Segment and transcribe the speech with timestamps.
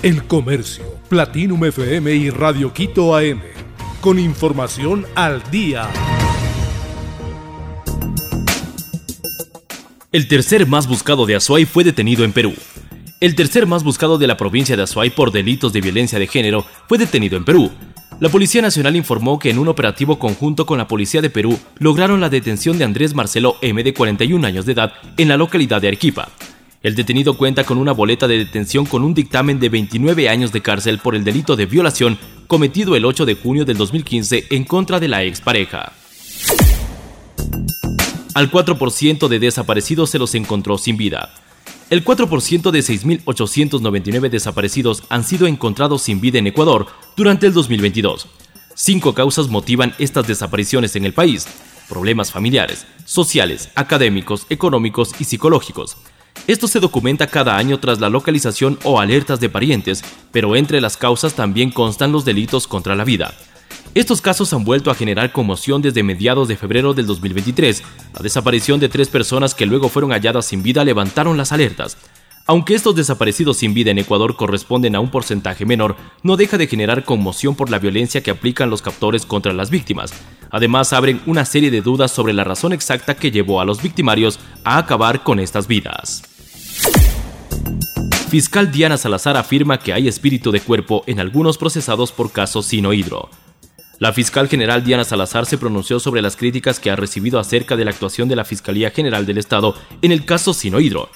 [0.00, 3.40] El Comercio, Platinum FM y Radio Quito AM.
[4.00, 5.90] Con información al día.
[10.12, 12.54] El tercer más buscado de Azuay fue detenido en Perú.
[13.20, 16.64] El tercer más buscado de la provincia de Azuay por delitos de violencia de género
[16.86, 17.72] fue detenido en Perú.
[18.20, 22.20] La Policía Nacional informó que en un operativo conjunto con la Policía de Perú lograron
[22.20, 25.88] la detención de Andrés Marcelo M de 41 años de edad en la localidad de
[25.88, 26.28] Arequipa.
[26.88, 30.62] El detenido cuenta con una boleta de detención con un dictamen de 29 años de
[30.62, 34.98] cárcel por el delito de violación cometido el 8 de junio del 2015 en contra
[34.98, 35.92] de la expareja.
[38.32, 41.34] Al 4% de desaparecidos se los encontró sin vida.
[41.90, 46.86] El 4% de 6.899 desaparecidos han sido encontrados sin vida en Ecuador
[47.18, 48.28] durante el 2022.
[48.74, 51.48] Cinco causas motivan estas desapariciones en el país.
[51.86, 55.98] Problemas familiares, sociales, académicos, económicos y psicológicos.
[56.46, 60.02] Esto se documenta cada año tras la localización o alertas de parientes,
[60.32, 63.34] pero entre las causas también constan los delitos contra la vida.
[63.94, 67.82] Estos casos han vuelto a generar conmoción desde mediados de febrero del 2023.
[68.14, 71.96] La desaparición de tres personas que luego fueron halladas sin vida levantaron las alertas.
[72.46, 76.66] Aunque estos desaparecidos sin vida en Ecuador corresponden a un porcentaje menor, no deja de
[76.66, 80.14] generar conmoción por la violencia que aplican los captores contra las víctimas.
[80.50, 84.38] Además, abren una serie de dudas sobre la razón exacta que llevó a los victimarios
[84.64, 86.22] a acabar con estas vidas.
[88.28, 93.30] Fiscal Diana Salazar afirma que hay espíritu de cuerpo en algunos procesados por casos sinohidro.
[94.00, 97.86] La fiscal general Diana Salazar se pronunció sobre las críticas que ha recibido acerca de
[97.86, 101.08] la actuación de la Fiscalía General del Estado en el caso Sinohidro.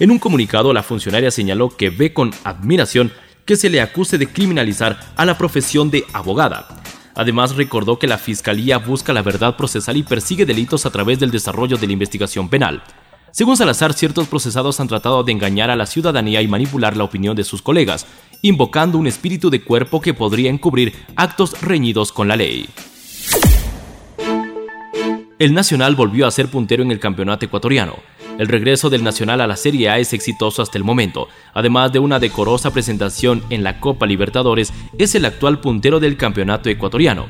[0.00, 3.12] En un comunicado, la funcionaria señaló que ve con admiración
[3.44, 6.68] que se le acuse de criminalizar a la profesión de abogada.
[7.14, 11.30] Además, recordó que la Fiscalía busca la verdad procesal y persigue delitos a través del
[11.30, 12.82] desarrollo de la investigación penal.
[13.36, 17.36] Según Salazar, ciertos procesados han tratado de engañar a la ciudadanía y manipular la opinión
[17.36, 18.06] de sus colegas,
[18.40, 22.66] invocando un espíritu de cuerpo que podría encubrir actos reñidos con la ley.
[25.38, 27.96] El Nacional volvió a ser puntero en el campeonato ecuatoriano.
[28.38, 31.28] El regreso del Nacional a la Serie A es exitoso hasta el momento.
[31.52, 36.70] Además de una decorosa presentación en la Copa Libertadores, es el actual puntero del campeonato
[36.70, 37.26] ecuatoriano.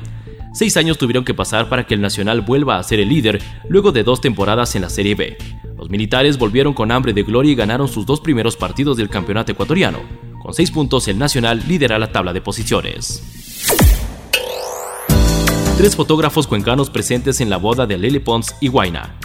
[0.53, 3.91] Seis años tuvieron que pasar para que el Nacional vuelva a ser el líder luego
[3.91, 5.37] de dos temporadas en la Serie B.
[5.77, 9.51] Los militares volvieron con hambre de gloria y ganaron sus dos primeros partidos del campeonato
[9.51, 9.99] ecuatoriano.
[10.41, 13.23] Con seis puntos, el Nacional lidera la tabla de posiciones.
[15.77, 19.15] Tres fotógrafos cuencanos presentes en la boda de Lele Pons y Guaina.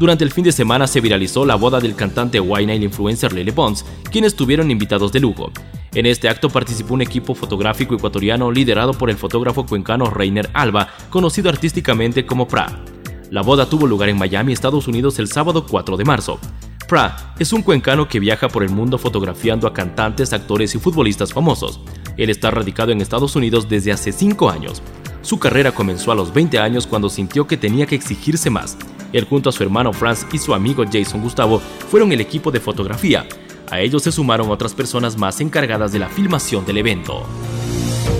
[0.00, 3.32] Durante el fin de semana se viralizó la boda del cantante Guayna y el influencer
[3.32, 5.52] Lele Pons, quienes tuvieron invitados de lujo.
[5.94, 10.88] En este acto participó un equipo fotográfico ecuatoriano liderado por el fotógrafo cuencano Reiner Alba,
[11.10, 12.82] conocido artísticamente como Pra.
[13.30, 16.40] La boda tuvo lugar en Miami, Estados Unidos, el sábado 4 de marzo.
[16.88, 21.32] Pra es un cuencano que viaja por el mundo fotografiando a cantantes, actores y futbolistas
[21.32, 21.80] famosos.
[22.16, 24.82] Él está radicado en Estados Unidos desde hace 5 años.
[25.22, 28.76] Su carrera comenzó a los 20 años cuando sintió que tenía que exigirse más.
[29.12, 32.58] Él junto a su hermano Franz y su amigo Jason Gustavo fueron el equipo de
[32.58, 33.28] fotografía.
[33.70, 37.22] A ellos se sumaron otras personas más encargadas de la filmación del evento.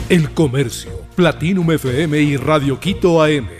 [0.09, 3.60] El Comercio, Platinum FM y Radio Quito AM.